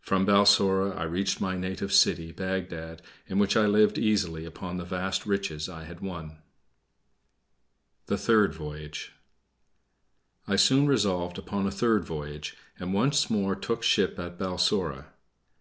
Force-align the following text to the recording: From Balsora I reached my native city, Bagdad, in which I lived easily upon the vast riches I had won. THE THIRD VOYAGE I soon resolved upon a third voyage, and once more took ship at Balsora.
From 0.00 0.26
Balsora 0.26 0.98
I 0.98 1.04
reached 1.04 1.40
my 1.40 1.56
native 1.56 1.92
city, 1.92 2.32
Bagdad, 2.32 3.02
in 3.28 3.38
which 3.38 3.56
I 3.56 3.66
lived 3.68 3.98
easily 3.98 4.44
upon 4.44 4.78
the 4.78 4.84
vast 4.84 5.26
riches 5.26 5.68
I 5.68 5.84
had 5.84 6.00
won. 6.00 6.38
THE 8.06 8.18
THIRD 8.18 8.52
VOYAGE 8.52 9.12
I 10.48 10.56
soon 10.56 10.88
resolved 10.88 11.38
upon 11.38 11.68
a 11.68 11.70
third 11.70 12.04
voyage, 12.04 12.56
and 12.80 12.92
once 12.92 13.30
more 13.30 13.54
took 13.54 13.84
ship 13.84 14.18
at 14.18 14.38
Balsora. 14.38 15.12